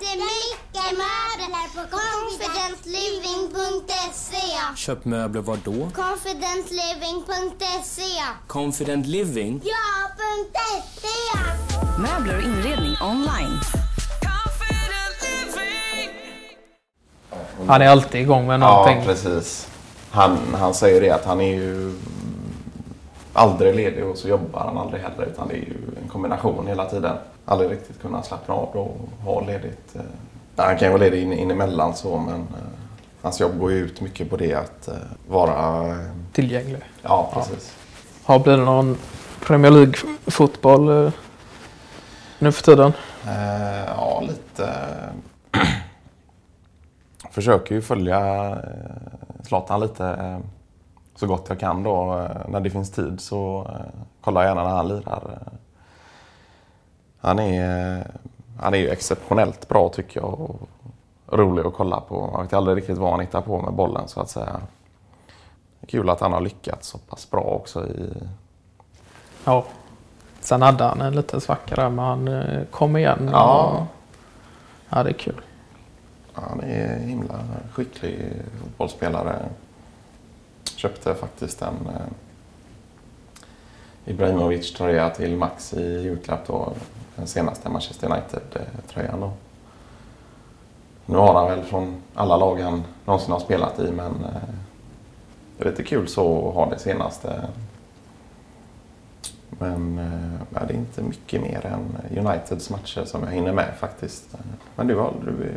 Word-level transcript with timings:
jättemycket 0.00 0.92
möbler 0.98 1.68
på 1.74 1.82
confidentliving.se. 1.96 4.46
Köp 4.76 5.04
möbler 5.04 5.40
var 5.40 5.58
då? 5.64 5.90
Confidentliving.se. 5.94 8.22
Confident 8.46 9.06
Living? 9.06 9.60
Ja, 9.64 10.08
.se. 10.94 11.08
Möbler 11.98 12.36
och 12.36 12.42
inredning 12.42 12.96
online. 13.02 13.60
Han 17.68 17.82
är 17.82 17.88
alltid 17.88 18.20
igång 18.20 18.46
med 18.46 18.54
Ja, 18.60 18.68
någonting. 18.68 19.04
precis. 19.04 19.66
Han, 20.10 20.38
han 20.58 20.74
säger 20.74 21.00
det 21.00 21.10
att 21.10 21.24
han 21.24 21.40
är 21.40 21.54
ju 21.54 21.94
aldrig 23.38 23.74
ledig 23.74 24.04
och 24.06 24.16
så 24.16 24.28
jobbar 24.28 24.60
han 24.60 24.78
aldrig 24.78 25.02
heller. 25.02 25.26
Utan 25.26 25.48
det 25.48 25.54
är 25.54 25.58
ju 25.58 25.76
en 26.02 26.08
kombination 26.08 26.66
hela 26.66 26.84
tiden. 26.84 27.16
Aldrig 27.44 27.70
riktigt 27.70 28.00
kunna 28.02 28.22
slappna 28.22 28.54
av 28.54 28.68
då 28.72 28.80
och 28.80 29.24
ha 29.24 29.40
ledigt. 29.46 29.94
eh. 29.96 30.00
Han 30.56 30.76
kan 30.78 30.88
ju 30.88 30.92
vara 30.92 31.00
ledig 31.02 31.22
in, 31.22 31.32
in 31.32 31.50
emellan 31.50 31.94
så 31.94 32.18
men 32.18 32.34
eh, 32.34 32.68
hans 33.22 33.40
jobb 33.40 33.58
går 33.58 33.70
ju 33.72 33.78
ut 33.78 34.00
mycket 34.00 34.30
på 34.30 34.36
det 34.36 34.54
att 34.54 34.88
eh, 34.88 34.94
vara... 35.28 35.84
Tillgänglig. 36.32 36.80
Ja, 37.02 37.30
precis. 37.34 37.74
Har 38.24 38.38
blir 38.38 38.56
det 38.56 38.64
någon 38.64 38.96
Premier 39.46 39.70
League-fotboll 39.70 41.12
nu 42.38 42.52
för 42.52 42.62
tiden? 42.62 42.92
Ja, 43.86 44.20
lite. 44.28 44.72
Försöker 47.30 47.74
ju 47.74 47.82
följa 47.82 48.54
Zlatan 49.42 49.80
lite 49.80 50.40
så 51.18 51.26
gott 51.26 51.46
jag 51.48 51.60
kan 51.60 51.82
då. 51.82 52.18
Eh, 52.18 52.48
när 52.48 52.60
det 52.60 52.70
finns 52.70 52.90
tid 52.90 53.20
så 53.20 53.66
eh, 53.68 54.00
kollar 54.20 54.42
jag 54.42 54.48
gärna 54.48 54.68
när 54.68 54.76
han 54.76 54.88
lirar. 54.88 55.38
Han 57.20 57.38
är, 57.38 57.98
eh, 57.98 58.04
han 58.60 58.74
är 58.74 58.78
ju 58.78 58.88
exceptionellt 58.88 59.68
bra 59.68 59.88
tycker 59.88 60.20
jag 60.20 60.40
och 60.40 60.68
rolig 61.26 61.66
att 61.66 61.74
kolla 61.74 62.00
på. 62.00 62.30
Jag 62.34 62.42
vet 62.42 62.52
aldrig 62.52 62.76
riktigt 62.76 62.98
vad 62.98 63.10
han 63.10 63.20
hittar 63.20 63.40
på 63.40 63.60
med 63.62 63.72
bollen 63.72 64.08
så 64.08 64.20
att 64.20 64.30
säga. 64.30 64.60
Kul 65.86 66.10
att 66.10 66.20
han 66.20 66.32
har 66.32 66.40
lyckats 66.40 66.88
så 66.88 66.98
pass 66.98 67.30
bra 67.30 67.40
också 67.40 67.86
i... 67.86 68.12
Ja. 69.44 69.64
Sen 70.40 70.62
hade 70.62 70.84
han 70.84 71.00
en 71.00 71.14
liten 71.14 71.40
svacka 71.40 71.74
där 71.74 71.90
men 71.90 72.04
han 72.04 72.66
kom 72.70 72.96
igen. 72.96 73.28
Ja. 73.32 73.64
Och, 73.64 73.86
ja, 74.88 75.02
det 75.02 75.10
är 75.10 75.14
kul. 75.14 75.40
Han 76.32 76.60
är 76.60 76.98
himla 76.98 77.34
skicklig 77.72 78.32
fotbollsspelare. 78.62 79.48
Köpte 80.78 81.14
faktiskt 81.14 81.62
en 81.62 81.74
eh, 81.86 82.12
Ibrahimovic-tröja 84.04 85.10
till 85.10 85.36
Max 85.36 85.74
i 85.74 86.00
julklapp 86.02 86.46
då. 86.46 86.72
Den 87.16 87.26
senaste 87.26 87.68
Manchester 87.68 88.12
United-tröjan 88.12 89.20
då. 89.20 89.32
Nu 91.06 91.16
har 91.16 91.34
han 91.34 91.48
väl 91.48 91.62
från 91.64 92.02
alla 92.14 92.36
lag 92.36 92.60
han 92.60 92.84
någonsin 93.04 93.32
har 93.32 93.40
spelat 93.40 93.80
i 93.80 93.90
men 93.90 94.12
eh, 94.24 94.54
det 95.56 95.64
är 95.64 95.70
lite 95.70 95.82
kul 95.82 96.08
så 96.08 96.48
att 96.48 96.54
ha 96.54 96.70
det 96.70 96.78
senaste. 96.78 97.48
Men 99.50 99.98
eh, 99.98 100.62
det 100.66 100.74
är 100.74 100.76
inte 100.76 101.02
mycket 101.02 101.42
mer 101.42 101.66
än 101.66 101.96
Uniteds 102.26 102.70
matcher 102.70 103.04
som 103.04 103.22
jag 103.22 103.30
hinner 103.30 103.52
med 103.52 103.74
faktiskt. 103.80 104.24
Men 104.76 104.86
du 104.86 104.96
har 104.96 105.12
du, 105.24 105.52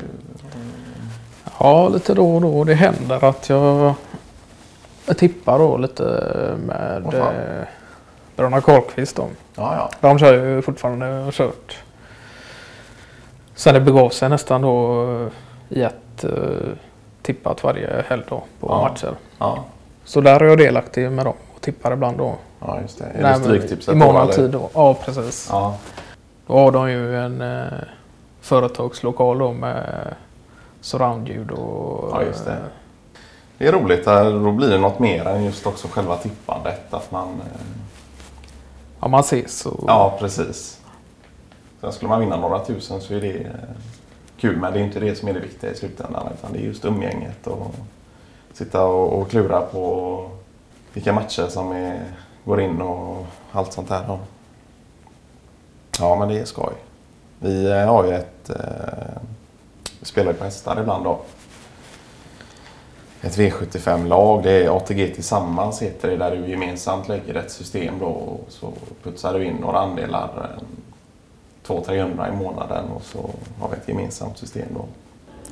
Ja, 1.60 1.90
lite 1.90 2.14
då 2.14 2.36
och 2.36 2.42
då. 2.42 2.64
Det 2.64 2.74
händer 2.74 3.26
att 3.26 3.50
jag, 3.50 3.94
jag 5.06 5.18
tippar 5.18 5.60
då 5.60 5.78
lite 5.78 6.04
med 6.66 7.02
Vad 7.06 7.14
fan? 7.14 7.36
eh, 7.36 7.64
Bröderna 8.36 8.62
Karlqvist. 8.62 9.16
då. 9.16 9.28
Ja, 9.56 9.76
ja. 9.76 9.90
De 10.02 10.20
kör 10.20 10.34
ju 10.34 10.62
fortfarande 10.62 11.20
och 11.20 11.34
kört. 11.34 11.78
Sen 13.56 13.74
det 13.74 13.80
begav 13.82 14.10
sig 14.10 14.30
nästan 14.30 14.62
då 14.62 15.04
eh, 15.12 15.28
i 15.78 15.82
ett 15.84 16.24
eh, 16.24 16.32
tippat 17.22 17.64
varje 17.64 18.04
helg 18.08 18.24
då 18.30 18.44
på 18.60 18.68
Ja. 18.68 18.82
matcher. 18.90 19.16
Ja, 19.40 19.64
Så 20.04 20.22
där 20.22 20.40
är 20.44 20.46
jag 20.48 20.58
delaktig 20.58 21.12
med 21.12 21.26
dem 21.26 21.34
och 21.56 21.62
tippar 21.62 21.92
ibland 21.94 22.18
då. 22.18 22.36
ja 22.60 22.80
just 22.82 22.98
det. 23.00 23.06
Är 23.06 23.22
Nej, 23.22 23.34
det 23.34 23.44
Stryktipset 23.44 23.94
I 23.94 23.98
mån 23.98 24.28
tid 24.30 24.50
då. 24.52 24.70
Ja, 24.74 24.94
precis. 24.94 25.48
Ja, 25.52 25.78
Då 26.48 26.54
har 26.54 26.72
de 26.72 26.92
ju 26.92 27.18
en 27.18 27.42
eh, 27.42 27.68
företagslokal 28.42 29.38
då 29.40 29.52
med 29.54 29.84
surroundljud 30.82 31.52
och... 31.52 32.10
Ja, 32.14 32.24
det. 33.62 33.68
är 33.68 33.72
roligt. 33.72 34.06
Då 34.44 34.52
blir 34.52 34.70
det 34.70 34.78
något 34.78 35.00
mer 35.00 35.26
än 35.26 35.44
just 35.44 35.68
också 35.68 35.88
själva 35.88 36.18
tippandet. 36.18 36.94
Att 36.94 37.12
man, 37.12 37.28
eh, 37.28 37.62
Ja, 39.00 39.08
man 39.08 39.20
ses 39.20 39.66
och... 39.66 39.84
ja, 39.88 40.18
precis. 40.20 40.80
Sen 41.82 41.92
skulle 41.92 42.10
man 42.10 42.20
vinna 42.20 42.38
några 42.38 42.66
tusen 42.66 43.02
så 43.02 43.14
är 43.14 43.22
det 43.22 43.38
eh, 43.38 43.52
kul. 44.40 44.58
Men 44.58 44.74
det 44.74 44.80
är 44.80 44.84
inte 44.84 45.00
det 45.00 45.16
som 45.16 45.28
är 45.28 45.34
det 45.34 45.40
viktiga 45.40 45.72
i 45.72 45.76
slutändan. 45.76 46.28
Utan 46.34 46.54
det 46.54 46.60
är 46.60 46.64
just 46.64 46.86
umgänget 46.86 47.48
och 47.48 47.76
sitta 48.54 48.84
och, 48.86 49.22
och 49.22 49.30
klura 49.30 49.62
på 49.62 50.30
vilka 50.94 51.14
matcher 51.14 51.48
som 51.48 51.72
är, 51.72 52.04
går 52.46 52.62
in 52.62 52.82
och 52.82 53.26
allt 53.52 53.74
sånt 53.74 53.90
där. 53.90 54.20
Ja, 56.00 56.16
men 56.16 56.28
det 56.28 56.40
är 56.40 56.46
skoj. 56.46 56.74
Vi 57.40 57.72
eh, 57.72 57.86
har 57.86 58.06
ju 58.06 58.14
ett... 58.14 58.52
Vi 60.00 60.06
spelar 60.06 60.32
ju 60.32 60.38
på 60.38 60.44
hästar 60.44 60.82
ibland 60.82 61.04
då. 61.04 61.20
Ett 63.22 63.38
V75-lag. 63.38 64.44
Det 64.44 64.52
är 64.52 64.78
ATG 64.78 65.14
Tillsammans 65.16 65.82
heter 65.82 66.08
det. 66.08 66.18
Där 66.18 66.36
du 66.36 66.50
gemensamt 66.50 67.08
lägger 67.08 67.36
ett 67.36 67.52
system 67.52 68.00
då. 68.00 68.06
Och 68.06 68.46
så 68.50 68.74
putsar 69.04 69.34
du 69.34 69.46
in 69.46 69.56
några 69.56 69.80
andelar. 69.80 70.30
eh, 70.58 70.64
200-300 71.68 72.34
i 72.34 72.36
månaden 72.36 72.86
och 72.96 73.04
så 73.04 73.30
har 73.60 73.70
vi 73.70 73.76
ett 73.76 73.88
gemensamt 73.88 74.38
system 74.38 74.68
då. 74.74 74.86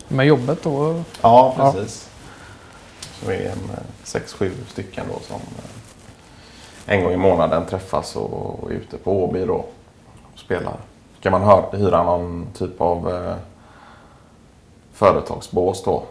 Med 0.08 0.26
jobbet 0.26 0.64
då? 0.64 1.04
Ja, 1.22 1.54
precis. 1.58 2.10
Så 3.02 3.30
vi 3.30 3.36
är 3.36 3.52
en 3.52 3.70
eh, 3.74 3.80
sex, 4.04 4.34
sju 4.34 4.52
stycken 4.68 5.06
då 5.14 5.20
som 5.20 5.36
eh, 5.36 6.94
en 6.96 7.04
gång 7.04 7.14
i 7.14 7.18
månaden 7.18 7.66
träffas 7.66 8.16
och 8.16 8.72
är 8.72 8.76
ute 8.76 8.98
på 8.98 9.24
Åby 9.24 9.46
då 9.46 9.66
och 10.34 10.40
spelar. 10.40 10.74
Kan 11.22 11.32
man 11.32 11.64
hyra 11.72 12.04
någon 12.04 12.48
typ 12.58 12.82
av 12.82 13.10
eh, 13.10 13.36
företagsbås 14.94 15.84
då. 15.84 16.04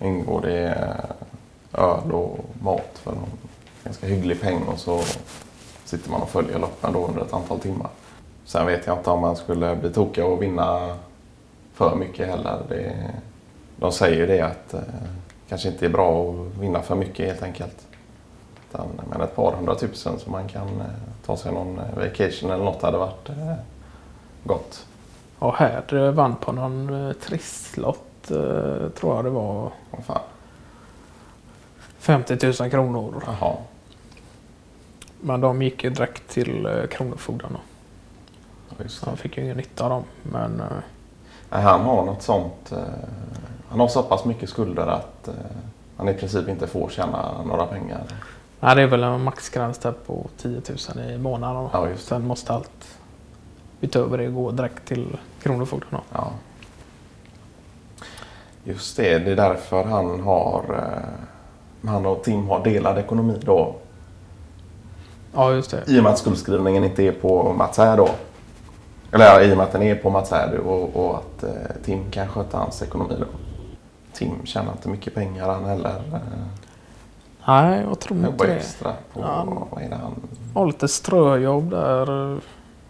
Ingår 0.00 0.40
det 0.40 0.68
eh, 0.68 1.84
öl 1.84 2.12
och 2.12 2.38
mat 2.62 2.90
för 3.02 3.10
en 3.12 3.18
ganska 3.84 4.06
hygglig 4.06 4.40
peng 4.40 4.62
och 4.62 4.78
så 4.78 5.02
sitter 5.84 6.10
man 6.10 6.22
och 6.22 6.28
följer 6.28 6.58
loppen 6.58 6.92
då 6.92 7.06
under 7.06 7.22
ett 7.22 7.32
antal 7.32 7.60
timmar. 7.60 7.88
Sen 8.44 8.66
vet 8.66 8.86
jag 8.86 8.98
inte 8.98 9.10
om 9.10 9.20
man 9.20 9.36
skulle 9.36 9.76
bli 9.76 9.92
tokig 9.92 10.24
och 10.24 10.42
vinna 10.42 10.96
för 11.74 11.96
mycket 11.96 12.28
heller. 12.28 12.58
Det, 12.68 13.10
de 13.76 13.92
säger 13.92 14.16
ju 14.16 14.26
det 14.26 14.40
att 14.40 14.74
eh, 14.74 14.80
kanske 15.48 15.68
inte 15.68 15.84
är 15.86 15.90
bra 15.90 16.30
att 16.30 16.58
vinna 16.62 16.82
för 16.82 16.94
mycket 16.94 17.26
helt 17.26 17.42
enkelt. 17.42 17.86
Utan, 18.68 18.86
men 19.10 19.20
ett 19.20 19.36
par 19.36 19.52
hundratusen 19.52 20.18
så 20.18 20.30
man 20.30 20.48
kan 20.48 20.68
eh, 20.80 20.86
ta 21.26 21.36
sig 21.36 21.52
någon 21.52 21.78
eh, 21.78 21.96
vacation 21.96 22.50
eller 22.50 22.64
något 22.64 22.82
hade 22.82 22.98
varit 22.98 23.28
eh, 23.28 23.54
gott. 24.44 24.86
Och 25.38 25.54
här 25.54 26.10
vann 26.10 26.36
på 26.36 26.52
någon 26.52 27.08
eh, 27.08 27.12
trisslott 27.12 28.09
tror 28.28 29.16
jag 29.16 29.24
det 29.24 29.30
var. 29.30 29.72
Vad 29.90 30.04
fan. 30.04 30.20
50 31.98 32.62
000 32.62 32.70
kronor. 32.70 33.22
Jaha. 33.26 33.56
Men 35.20 35.40
de 35.40 35.62
gick 35.62 35.84
ju 35.84 35.90
direkt 35.90 36.28
till 36.28 36.66
eh, 36.66 36.86
Kronofogden. 36.86 37.56
Ja, 38.68 38.84
han 39.04 39.16
fick 39.16 39.36
ju 39.36 39.42
ingen 39.42 39.56
nytta 39.56 39.84
av 39.84 39.90
dem. 39.90 40.04
Men 40.22 40.60
eh, 40.60 40.66
Nej, 41.50 41.62
han 41.62 41.80
har 41.80 42.04
något 42.04 42.22
sånt. 42.22 42.72
Eh, 42.72 42.78
han 43.68 43.80
har 43.80 43.88
så 43.88 44.02
pass 44.02 44.24
mycket 44.24 44.48
skulder 44.48 44.86
att 44.86 45.28
eh, 45.28 45.34
han 45.96 46.08
i 46.08 46.14
princip 46.14 46.48
inte 46.48 46.66
får 46.66 46.88
tjäna 46.88 47.42
några 47.42 47.66
pengar. 47.66 48.02
nej, 48.60 48.76
det 48.76 48.82
är 48.82 48.86
väl 48.86 49.02
en 49.02 49.24
maxgräns 49.24 49.78
där 49.78 49.92
på 50.06 50.26
10 50.36 50.62
000 50.96 51.10
i 51.10 51.18
månaden. 51.18 51.68
Ja. 51.72 51.88
Sen 51.96 52.26
måste 52.26 52.52
allt 52.52 52.98
utöver 53.80 54.18
det 54.18 54.26
gå 54.26 54.50
direkt 54.50 54.84
till 54.86 55.18
Kronofogden. 55.42 56.00
Ja. 56.12 56.30
Just 58.64 58.96
det, 58.96 59.18
det 59.18 59.30
är 59.32 59.36
därför 59.36 59.84
han 59.84 60.20
har 60.20 60.64
eh, 61.82 61.88
han 61.90 62.06
och 62.06 62.22
Tim 62.24 62.48
har 62.48 62.64
delad 62.64 62.98
ekonomi 62.98 63.38
då. 63.44 63.74
Ja, 65.34 65.52
just 65.52 65.70
det. 65.70 65.82
I 65.86 65.98
och 65.98 66.02
med 66.02 66.12
att 66.12 66.18
skuldskrivningen 66.18 66.84
inte 66.84 67.02
är 67.02 67.12
på 67.12 67.52
Mats 67.52 67.78
här 67.78 67.96
då. 67.96 68.08
Eller 69.12 69.40
i 69.42 69.52
och 69.52 69.56
med 69.56 69.66
att 69.66 69.72
den 69.72 69.82
är 69.82 69.94
på 69.94 70.10
Mats 70.10 70.30
här 70.30 70.56
och, 70.58 70.96
och 70.96 71.14
att 71.18 71.42
eh, 71.42 71.50
Tim 71.84 72.10
kan 72.10 72.28
sköta 72.28 72.58
hans 72.58 72.82
ekonomi 72.82 73.14
då. 73.18 73.26
Tim 74.12 74.46
tjänar 74.46 74.72
inte 74.72 74.88
mycket 74.88 75.14
pengar 75.14 75.48
han 75.48 75.64
heller. 75.64 76.02
Eh, 76.12 76.18
Nej, 77.46 77.82
jag 77.88 77.98
tror 78.00 78.26
inte 78.26 78.46
det. 78.46 78.54
extra 78.54 78.92
på, 79.12 79.20
Ja. 79.20 79.66
vad 79.70 79.82
är 79.82 79.88
det 79.88 79.96
han? 79.96 80.14
har 80.54 80.66
lite 80.66 80.88
ströjobb 80.88 81.70
där. 81.70 82.38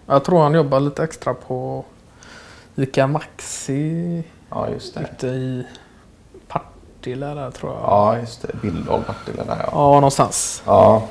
Jag 0.07 0.25
tror 0.25 0.43
han 0.43 0.55
jobbar 0.55 0.81
lite 0.81 1.05
extra 1.05 1.35
på 1.35 1.85
ICA 2.77 3.07
Maxi 3.07 4.25
Ja 4.51 4.69
just 4.69 4.95
det. 4.95 5.01
ute 5.01 5.27
i 5.27 5.67
Partille 6.49 7.27
där 7.27 7.51
tror 7.51 7.73
jag. 7.73 7.81
Ja 7.83 8.19
just 8.19 8.43
det, 8.43 8.49
Bildal 8.63 9.03
Partille 9.03 9.43
där 9.45 9.57
ja. 9.59 9.69
Ja, 9.73 9.95
någonstans. 9.95 10.63
Ja. 10.67 11.03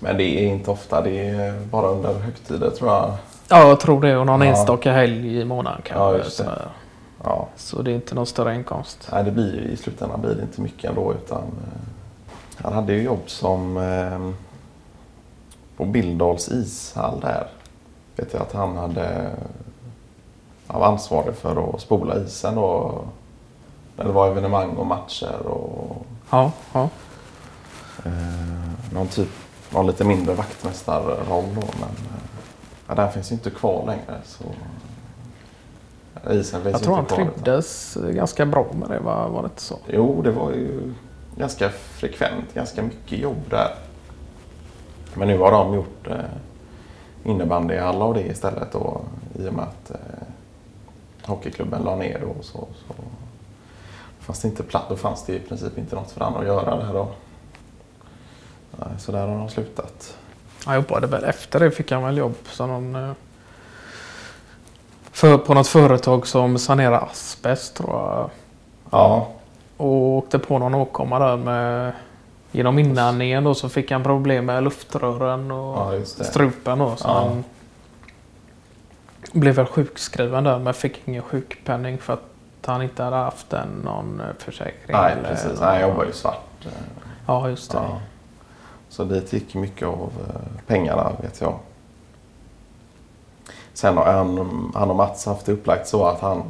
Men 0.00 0.16
det 0.16 0.24
är 0.24 0.46
inte 0.48 0.70
ofta, 0.70 1.00
det 1.02 1.28
är 1.28 1.60
bara 1.60 1.86
under 1.86 2.14
högtider 2.14 2.70
tror 2.70 2.90
jag 2.92 3.12
Ja, 3.48 3.68
jag 3.68 3.80
tror 3.80 4.00
det. 4.00 4.16
Och 4.16 4.26
någon 4.26 4.40
Ja. 4.40 4.46
enstaka 4.46 4.92
helg 4.92 5.40
i 5.40 5.44
månaden 5.44 5.80
kanske. 5.84 6.18
Ja, 6.18 6.24
just 6.24 6.38
det. 6.38 6.58
Ja. 7.24 7.48
Så 7.56 7.82
det 7.82 7.90
är 7.90 7.94
inte 7.94 8.14
någon 8.14 8.26
större 8.26 8.54
inkomst. 8.54 9.08
Nej, 9.12 9.24
det 9.24 9.30
blir 9.30 9.60
i 9.60 9.76
slutändan 9.76 10.20
blir 10.20 10.34
det 10.34 10.42
inte 10.42 10.60
mycket 10.60 10.84
ändå. 10.90 11.14
Utan, 11.14 11.38
eh, 11.42 12.64
han 12.64 12.72
hade 12.72 12.92
ju 12.92 13.02
jobb 13.02 13.22
som 13.26 13.76
eh, 13.76 14.30
på 15.76 15.84
Bildals 15.84 16.48
ishall 16.48 17.20
där. 17.20 17.46
Vet 18.16 18.32
jag 18.32 18.42
att 18.42 18.52
han 18.52 18.76
hade 18.76 19.30
han 20.66 20.80
var 20.80 20.86
ansvarig 20.86 21.34
för 21.34 21.74
att 21.74 21.80
spola 21.80 22.16
isen 22.18 22.54
då. 22.54 23.00
När 23.96 24.04
det 24.04 24.12
var 24.12 24.28
evenemang 24.28 24.70
och 24.76 24.86
matcher 24.86 25.46
och 25.46 26.06
Ja, 26.30 26.52
ja. 26.72 26.88
eh, 28.04 28.12
någon 28.92 29.06
typ, 29.06 29.28
någon 29.70 29.86
lite 29.86 30.04
mindre 30.04 30.34
vaktmästarroll 30.34 31.44
då. 31.54 31.60
Men 31.60 31.88
eh, 31.88 32.22
ja, 32.88 32.94
den 32.94 33.12
finns 33.12 33.30
ju 33.30 33.34
inte 33.34 33.50
kvar 33.50 33.86
längre. 33.86 34.20
Så, 34.24 34.44
isen 36.32 36.62
finns 36.62 36.72
Jag 36.72 36.82
tror 36.82 36.96
han 36.96 37.06
trivdes 37.06 37.98
ganska 38.10 38.46
bra 38.46 38.66
med 38.72 38.88
det, 38.90 38.98
var, 38.98 39.28
var 39.28 39.42
det 39.42 39.46
inte 39.46 39.62
så? 39.62 39.76
Jo, 39.86 40.22
det 40.22 40.30
var 40.30 40.50
ju 40.50 40.94
ganska 41.36 41.70
frekvent, 41.70 42.54
ganska 42.54 42.82
mycket 42.82 43.18
jobb 43.18 43.42
där. 43.50 43.74
Men 45.14 45.28
nu 45.28 45.38
har 45.38 45.52
de 45.52 45.74
gjort 45.74 46.06
eh, 46.06 46.16
innebandyhall 47.24 48.02
av 48.02 48.14
det 48.14 48.22
istället 48.26 48.72
då, 48.72 49.00
i 49.38 49.48
och 49.48 49.52
med 49.54 49.64
att 49.64 49.90
eh, 49.90 50.25
hockeyklubben 51.26 51.82
la 51.82 51.96
ner 51.96 52.20
då. 52.20 52.42
Så, 52.42 52.52
så 52.58 52.94
fanns 54.20 54.40
det 54.42 54.48
inte 54.48 54.62
platt, 54.62 54.84
då 54.88 54.96
fanns 54.96 55.24
det 55.24 55.32
i 55.34 55.40
princip 55.40 55.78
inte 55.78 55.94
något 55.96 56.10
för 56.10 56.20
andra 56.24 56.40
att 56.40 56.46
göra 56.46 56.76
där 56.76 56.92
då. 56.92 57.08
Nej, 58.76 58.88
så 58.98 59.12
där 59.12 59.26
har 59.26 59.38
de 59.38 59.48
slutat. 59.48 60.16
Han 60.64 60.74
jobbade 60.74 61.06
väl 61.06 61.24
efter 61.24 61.60
det 61.60 61.70
fick 61.70 61.92
han 61.92 62.02
väl 62.02 62.16
jobb 62.16 62.34
som 62.50 62.68
någon, 62.68 62.94
eh, 63.08 63.12
för, 65.12 65.38
på 65.38 65.54
något 65.54 65.68
företag 65.68 66.26
som 66.26 66.58
sanerar 66.58 67.08
asbest 67.10 67.74
tror 67.76 67.90
jag. 67.90 68.30
Ja, 68.90 69.28
Och 69.76 69.86
åkte 69.96 70.38
på 70.38 70.58
någon 70.58 70.74
åkomma 70.74 71.18
där 71.18 71.36
med 71.36 71.92
genom 72.52 72.78
inandningen 72.78 73.44
då 73.44 73.54
så 73.54 73.68
fick 73.68 73.90
han 73.90 74.02
problem 74.02 74.46
med 74.46 74.62
luftrören 74.64 75.50
och 75.50 75.94
Ja, 75.94 76.04
strupen 76.04 76.78
då. 76.78 76.96
Så 76.96 77.08
Ja. 77.08 77.12
han 77.12 77.44
blev 79.32 79.54
väl 79.54 79.66
sjukskriven 79.66 80.44
där 80.44 80.58
men 80.58 80.74
fick 80.74 81.00
ingen 81.08 81.22
sjukpenning 81.22 81.98
för 81.98 82.12
att 82.12 82.20
han 82.66 82.82
inte 82.82 83.02
hade 83.02 83.16
haft 83.16 83.52
en, 83.52 83.68
någon 83.84 84.20
eh, 84.20 84.26
försäkring. 84.38 84.96
nej 84.96 85.12
eller- 85.12 85.28
precis. 85.28 85.60
Nej, 85.60 85.80
jag 85.80 85.90
jobbar 85.90 86.04
ju 86.04 86.12
svart. 86.12 86.64
eh, 86.66 86.70
Ja, 87.26 87.48
just 87.48 87.70
det. 87.72 87.78
Ja. 87.78 88.00
Så 88.88 89.04
dit 89.04 89.32
gick 89.32 89.54
mycket 89.54 89.88
av 89.88 90.12
eh, 90.28 90.40
pengarna 90.66 91.12
vet 91.22 91.40
jag. 91.40 91.58
Sen 93.72 93.96
har 93.96 94.04
han, 94.12 94.70
han 94.74 94.90
och 94.90 94.96
Mats 94.96 95.26
haft 95.26 95.46
det 95.46 95.52
upplagt 95.52 95.88
så 95.88 96.04
att 96.06 96.20
han 96.20 96.42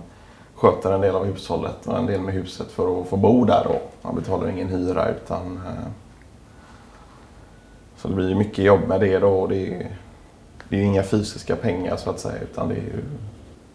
sköter 0.55 0.93
en 0.93 1.01
del 1.01 1.15
av 1.17 1.25
hushållet 1.25 1.87
och 1.87 1.99
en 1.99 2.07
del 2.07 2.21
med 2.21 2.35
huset 2.35 2.71
för 2.73 3.01
att 3.01 3.09
få 3.09 3.17
bo 3.17 3.45
där 3.45 3.65
då. 3.65 3.81
Han 4.03 4.15
betalar 4.15 4.49
ingen 4.49 4.69
hyra 4.69 5.09
utan... 5.09 5.61
Så 7.97 8.09
det 8.09 8.15
blir 8.15 8.29
ju 8.29 8.35
mycket 8.35 8.65
jobb 8.65 8.81
med 8.89 9.01
det 9.01 9.19
då. 9.19 9.41
och 9.41 9.49
Det 9.49 9.75
är, 9.75 9.97
det 10.69 10.77
är 10.77 10.81
ju 10.81 10.87
inga 10.87 11.03
fysiska 11.03 11.57
pengar 11.57 11.97
så 11.97 12.11
att 12.11 12.21
säga 12.21 12.43
utan 12.43 12.69
det 12.69 12.75
är 12.75 12.79
ju 12.79 13.03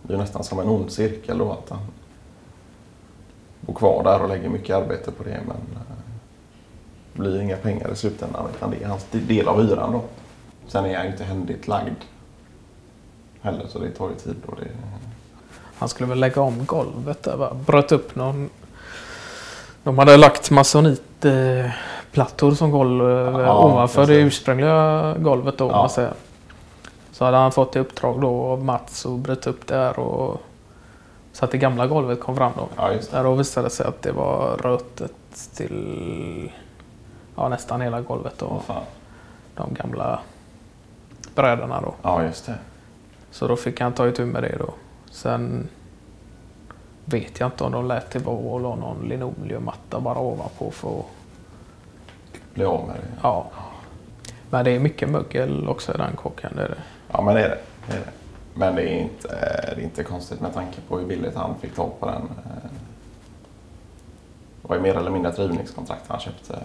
det 0.02 0.14
är 0.14 0.18
nästan 0.18 0.44
som 0.44 0.60
en 0.60 0.68
ond 0.68 0.92
cirkel 0.92 1.38
då 1.38 1.52
att 1.52 1.70
han 1.70 1.80
bor 3.62 3.74
kvar 3.74 4.04
där 4.04 4.22
och 4.22 4.30
lägger 4.30 4.50
mycket 4.50 4.76
arbete 4.76 5.12
på 5.12 5.24
det 5.24 5.40
men 5.48 5.58
eh, 5.58 5.82
det 7.14 7.20
blir 7.20 7.42
inga 7.42 7.58
pengar 7.58 7.92
i 7.92 7.96
slutändan 7.96 8.46
utan 8.56 8.72
det 8.72 8.84
är 8.84 8.88
hans 8.88 9.06
del 9.12 9.48
av 9.48 9.62
hyran 9.62 9.92
då. 9.92 10.02
Sen 10.68 10.86
är 10.86 10.98
han 10.98 11.06
ju 11.06 11.12
inte 11.12 11.24
händigt 11.24 11.68
lagd 11.68 11.96
heller 13.42 13.68
så 13.68 13.80
det 13.80 13.90
tar 13.90 14.10
ju 14.10 14.16
tid. 14.16 14.36
Och 14.46 14.56
det, 14.56 14.68
Han 15.78 15.90
skulle 15.90 16.10
väl 16.10 16.20
lägga 16.20 16.42
om 16.42 16.66
golvet 16.66 17.24
där 17.24 17.38
va? 17.38 17.58
Bröt 17.66 17.92
upp 17.92 18.16
någon... 18.16 18.50
De 19.84 19.98
hade 19.98 20.18
lagt 20.18 20.52
masonitplattor 20.52 22.52
som 22.52 22.72
golv 22.72 23.10
eh, 23.10 23.42
Ja, 23.42 23.66
ovanför 23.66 24.06
det 24.06 24.16
ursprungliga 24.16 25.16
golvet 25.18 25.58
då. 25.58 25.68
Ja. 25.68 25.78
Man 25.78 25.90
säger. 25.90 26.14
Så 27.22 27.26
hade 27.26 27.38
han 27.38 27.52
fått 27.52 27.76
i 27.76 27.80
uppdrag 27.80 28.22
då 28.22 28.46
av 28.46 28.64
Mats 28.64 29.06
att 29.06 29.20
bryta 29.20 29.50
upp 29.50 29.68
det 29.68 29.76
här 29.76 30.00
och 30.00 30.42
så 31.34 31.46
att 31.46 31.52
det 31.52 31.58
gamla 31.58 31.88
golvet 31.88 32.20
kom 32.20 32.36
fram 32.36 32.52
då. 32.58 32.68
ja. 32.78 32.94
Där 33.12 33.24
då 33.24 33.36
visade 33.36 33.66
det 33.68 33.72
sig 33.72 33.86
att 33.86 34.02
det 34.02 34.12
var 34.12 34.58
rötet 34.58 35.14
till 35.56 36.52
ja, 37.36 37.50
nästan 37.50 37.82
hela 37.82 38.02
golvet. 38.02 38.44
Åh, 38.44 38.62
fan. 38.62 38.84
De 39.56 39.74
gamla 39.74 40.20
brädorna 41.36 41.82
då. 41.82 41.94
Ja, 42.02 42.24
just 42.24 42.46
det. 42.46 42.58
Så 43.32 43.48
då 43.48 43.56
fick 43.56 43.82
han 43.82 43.94
ta 43.94 44.08
itu 44.08 44.26
med 44.26 44.44
det 44.44 44.56
då. 44.60 44.74
Sen 45.12 45.68
vet 47.06 47.40
jag 47.40 47.48
inte 47.48 47.64
om 47.64 47.72
de 47.72 47.88
lät 47.88 48.12
det 48.12 48.20
vara 48.20 48.36
och 48.38 48.62
la 48.62 48.76
någon 48.76 49.08
linoleummatta 49.08 50.00
bara 50.00 50.20
ovanpå 50.20 50.72
för 50.72 51.00
att, 51.00 51.06
Bli 52.54 52.66
av 52.66 52.88
med 52.88 52.96
det. 52.96 53.20
ja. 53.24 53.46
Men 54.52 54.66
det 54.66 54.72
är 54.72 54.80
mycket 54.80 55.10
mögel 55.10 55.68
också 55.68 55.94
i 55.94 55.98
den 55.98 56.16
kåken. 56.16 56.54
Det 56.56 56.64
är 56.64 56.70
det. 56.70 56.78
Ja, 57.12 57.22
men 57.22 57.36
det 57.36 57.42
är 57.46 57.50
det. 57.50 57.58
det, 57.88 57.94
är 57.94 58.00
det. 58.00 58.12
Men 58.54 58.76
det 58.76 58.82
är, 58.84 59.02
inte, 59.02 59.28
det 59.76 59.82
är 59.82 59.84
inte 59.84 60.04
konstigt 60.04 60.42
med 60.42 60.54
tanke 60.54 60.82
på 60.88 60.98
hur 61.00 61.06
billigt 61.08 61.36
han 61.36 61.56
fick 61.62 61.76
tag 61.76 61.92
på 62.00 62.06
den. 62.06 62.22
eh. 62.22 62.70
Det 64.62 64.68
var 64.68 64.76
ju 64.76 64.82
mer 64.82 64.96
eller 64.98 65.12
mindre 65.12 65.32
ett 65.32 65.40
rivningskontrakt 65.40 66.04
han 66.08 66.20
köpte. 66.20 66.60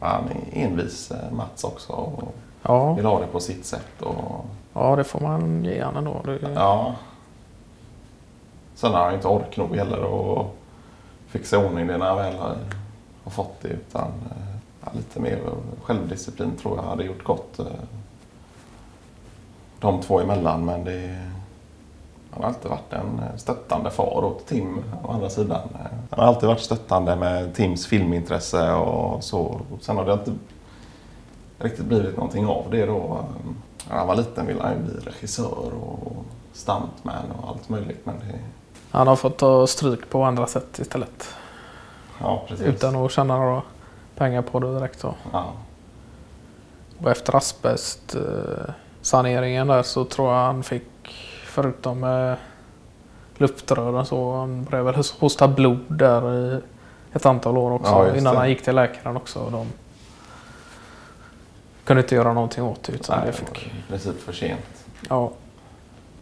Han 0.00 0.24
är 0.28 0.58
envis 0.64 1.10
eh, 1.10 1.32
Mats 1.32 1.64
också 1.64 1.92
och 1.92 2.34
Ja, 2.62 2.92
vill 2.94 3.04
ha 3.04 3.20
det 3.20 3.26
på 3.26 3.40
sitt 3.40 3.64
sätt. 3.64 4.02
Och, 4.02 4.44
ja, 4.72 4.96
det 4.96 5.04
får 5.04 5.20
man 5.20 5.64
ge 5.64 5.82
han 5.82 5.96
ändå. 5.96 6.20
Det, 6.24 6.38
Ja. 6.54 6.94
Sen 8.74 8.92
har 8.92 9.04
han 9.04 9.14
inte 9.14 9.28
ork 9.28 9.56
nog 9.56 9.76
heller 9.76 9.98
att 10.40 10.46
fixa 11.28 11.58
ordning 11.58 11.86
det 11.86 11.98
när 11.98 12.06
han 12.06 12.16
väl 12.16 12.36
har, 12.36 12.56
fått 13.30 13.60
det. 13.62 13.68
Utan 13.68 14.02
eh, 14.02 14.56
lite 14.94 15.20
mer 15.20 15.40
självdisciplin 15.82 16.56
tror 16.56 16.76
jag 16.76 16.82
hade 16.82 17.04
gjort 17.04 17.24
gott. 17.24 17.58
eh, 17.58 17.66
De 19.80 20.00
två 20.02 20.20
emellan. 20.20 20.64
Men 20.64 20.84
det, 20.84 21.18
han 22.30 22.42
har 22.42 22.48
alltid 22.48 22.70
varit 22.70 22.92
en 22.92 23.18
eh, 23.18 23.36
stöttande 23.36 23.90
far 23.90 24.24
åt 24.24 24.46
Tim 24.46 24.84
å 25.04 25.10
andra 25.12 25.30
sidan. 25.30 25.60
Eh, 25.74 25.80
Han 26.10 26.18
har 26.18 26.26
alltid 26.26 26.48
varit 26.48 26.60
stöttande 26.60 27.16
med 27.16 27.54
Tims 27.54 27.86
filmintresse 27.86 28.72
och 28.72 29.24
så. 29.24 29.60
Sen 29.80 29.96
har 29.96 30.04
det 30.04 30.12
inte 30.12 30.32
riktigt 31.58 31.84
blivit 31.84 32.16
någonting 32.16 32.46
av 32.46 32.64
det 32.70 32.86
då. 32.86 33.24
När 33.90 33.96
han 33.96 34.06
var 34.06 34.14
liten 34.16 34.46
ville 34.46 34.62
han 34.62 34.72
ju 34.72 34.78
bli 34.78 34.94
regissör 34.94 35.72
och 35.82 36.24
stuntman 36.52 37.24
och 37.42 37.48
allt 37.48 37.68
möjligt. 37.68 38.00
Men 38.06 38.14
det, 38.18 38.38
Han 38.90 39.06
har 39.08 39.16
fått 39.16 39.36
ta 39.38 39.66
stryk 39.66 40.10
på 40.10 40.22
andra 40.24 40.46
sätt 40.46 40.78
istället. 40.78 41.28
ja, 42.20 42.42
precis. 42.48 42.66
Utan 42.66 42.96
att 42.96 43.12
tjäna 43.12 43.36
några 43.38 43.62
pengar 44.16 44.42
på 44.42 44.60
det 44.60 44.74
direkt. 44.74 45.00
Så. 45.00 45.14
Ja, 45.32 45.52
Och 46.98 47.10
efter 47.10 47.36
asbestsaneringen 47.36 49.66
där 49.66 49.82
så 49.82 50.04
tror 50.04 50.32
jag 50.32 50.44
han 50.44 50.62
fick, 50.62 50.84
förutom 51.46 52.04
eh, 52.04 52.34
luftrören 53.36 54.06
så, 54.06 54.36
han 54.36 54.64
började 54.64 54.92
väl 54.92 55.02
hosta 55.18 55.48
blod 55.48 55.78
där 55.88 56.34
i 56.34 56.60
ett 57.12 57.26
antal 57.26 57.58
år 57.58 57.70
också. 57.70 57.92
Ja, 57.92 58.16
innan 58.16 58.34
det. 58.34 58.38
han 58.38 58.48
gick 58.48 58.62
till 58.62 58.74
läkaren 58.74 59.16
också. 59.16 59.40
Och 59.40 59.52
de 59.52 59.66
kunde 61.84 62.02
inte 62.02 62.14
göra 62.14 62.32
någonting 62.32 62.64
åt 62.64 62.82
det. 62.82 62.92
Utan 62.92 63.18
nej, 63.18 63.26
det 63.26 63.32
fick, 63.32 63.66
i 63.66 63.70
princip 63.88 64.20
för 64.20 64.32
sent. 64.32 64.84
ja, 65.08 65.32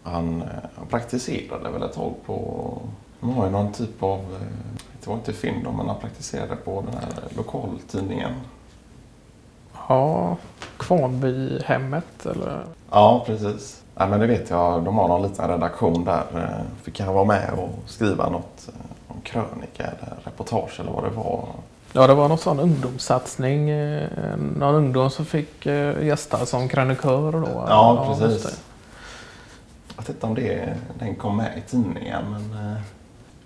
Han, 0.02 0.42
eh, 0.42 0.48
han 0.76 0.86
praktiserade 0.86 1.70
väl 1.70 1.82
ett 1.82 1.94
tag 1.94 2.14
på... 2.26 2.78
Han 3.20 3.32
har 3.32 3.44
ju 3.44 3.50
någon 3.50 3.72
typ 3.72 4.02
av... 4.02 4.20
eh, 5.00 5.04
Det 5.04 5.10
var 5.10 5.16
inte 5.16 5.32
film 5.32 5.62
då, 5.64 5.72
men 5.72 5.88
han 5.88 5.98
praktiserade 6.00 6.56
på 6.56 6.84
den 6.90 6.94
här 7.00 7.12
lokaltidningen. 7.36 8.32
ja, 9.88 10.36
Kvarnbyhemmet 10.76 12.26
eller? 12.26 12.64
Ja, 12.90 13.22
precis. 13.26 13.82
Nej, 13.96 14.08
men 14.08 14.20
det 14.20 14.26
vet 14.26 14.50
jag. 14.50 14.84
De 14.84 14.98
har 14.98 15.08
någon 15.08 15.22
liten 15.22 15.48
redaktion 15.48 16.04
där. 16.04 16.24
Eh, 16.34 16.82
Fick 16.82 17.00
han 17.00 17.14
vara 17.14 17.24
med 17.24 17.50
och 17.58 17.70
skriva 17.86 18.28
något 18.28 18.68
eh, 18.68 18.74
om 19.14 19.20
krönika 19.20 19.82
eller 19.84 20.16
reportage 20.24 20.80
eller 20.80 20.92
vad 20.92 21.04
det 21.04 21.10
var. 21.10 21.44
Ja, 21.92 22.06
det 22.06 22.14
var 22.14 22.28
någon 22.28 22.38
sån 22.38 22.60
ungdomssatsning. 22.60 23.70
eh, 23.70 24.08
Någon 24.56 24.74
ungdom 24.74 25.10
som 25.10 25.24
fick 25.24 25.66
eh, 25.66 26.06
gästa 26.06 26.46
som 26.46 26.68
krönikör 26.68 27.32
då. 27.32 27.64
Ja, 27.68 28.16
precis. 28.18 28.60
Jag 29.96 30.02
vet 30.02 30.08
inte 30.08 30.26
om 30.26 30.34
det, 30.34 30.74
den 30.98 31.14
kom 31.14 31.36
med 31.36 31.58
i 31.58 31.70
tidningen. 31.70 32.24
Men, 32.30 32.66
eh, 32.72 32.76
Ja, 32.76 32.80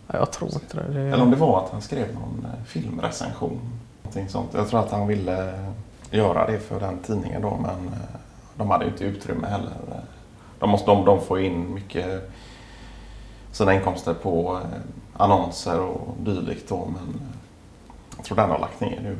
jag 0.06 0.32
tror 0.32 0.54
inte 0.54 0.76
det. 0.76 0.92
det 0.92 1.00
Eller 1.00 1.23
om 1.23 1.30
det 1.30 1.37
var 1.37 1.64
att 1.64 1.70
han 1.70 1.82
skrev 1.82 2.14
någon 2.14 2.46
eh, 2.52 2.64
filmrecension. 2.64 3.61
Någonting 4.02 4.28
sånt. 4.28 4.50
Jag 4.54 4.68
tror 4.68 4.80
att 4.80 4.90
han 4.90 5.06
ville 5.06 5.49
eh, 5.49 5.68
göra 6.11 6.46
det 6.46 6.58
för 6.58 6.80
den 6.80 6.99
tidningen 6.99 7.42
då. 7.42 7.58
Men 7.62 7.87
eh, 7.88 8.18
de 8.56 8.70
hade 8.70 8.84
ju 8.84 8.90
inte 8.90 9.04
utrymme 9.04 9.46
heller. 9.46 9.73
De, 10.58 10.70
måste, 10.70 10.90
de, 10.90 11.04
de 11.04 11.20
får 11.20 11.40
in 11.40 11.75
mycket 11.75 12.30
sina 13.52 13.75
inkomster 13.75 14.14
på 14.14 14.61
annonser 15.16 15.80
och 15.80 16.14
dylikt 16.20 16.68
då. 16.68 16.76
Men 16.87 17.20
jag 18.16 18.25
tror 18.25 18.37
den 18.37 18.50
har 18.50 18.58
lagt 18.58 18.80
ner 18.80 19.00
nu. 19.02 19.16